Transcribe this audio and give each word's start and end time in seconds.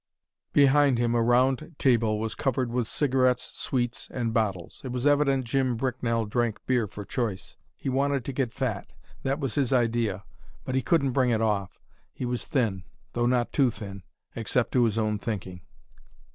Behind 0.51 0.97
him 0.97 1.13
a 1.13 1.21
round 1.21 1.75
table 1.77 2.19
was 2.19 2.33
covered 2.33 2.71
with 2.71 2.87
cigarettes, 2.87 3.55
sweets, 3.55 4.07
and 4.09 4.33
bottles. 4.33 4.81
It 4.83 4.91
was 4.91 5.05
evident 5.05 5.45
Jim 5.45 5.75
Bricknell 5.77 6.25
drank 6.25 6.57
beer 6.65 6.87
for 6.87 7.05
choice. 7.05 7.55
He 7.75 7.87
wanted 7.87 8.25
to 8.25 8.33
get 8.33 8.51
fat 8.51 8.93
that 9.21 9.39
was 9.39 9.53
his 9.53 9.71
idea. 9.71 10.23
But 10.65 10.73
he 10.73 10.81
couldn't 10.81 11.11
bring 11.11 11.29
it 11.29 11.39
off: 11.39 11.77
he 12.11 12.25
was 12.25 12.45
thin, 12.47 12.83
though 13.13 13.27
not 13.27 13.53
too 13.53 13.69
thin, 13.69 14.01
except 14.35 14.71
to 14.71 14.85
his 14.85 14.97
own 14.97 15.19
thinking. 15.19 15.61